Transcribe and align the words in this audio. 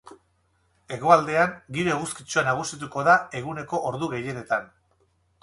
Hegoaldean 0.95 1.53
giro 1.77 1.93
eguzkitsua 1.97 2.43
nagusituko 2.49 3.05
da 3.09 3.19
eguneko 3.43 3.83
ordu 3.93 4.11
gehienetan. 4.17 4.69